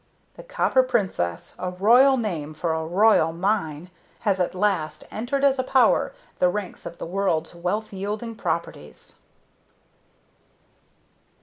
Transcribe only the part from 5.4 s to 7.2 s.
as a power the ranks of the